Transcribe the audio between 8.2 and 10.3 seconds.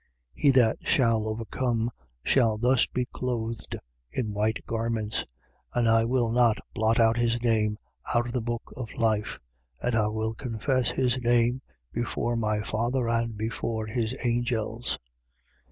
of the book of life. And I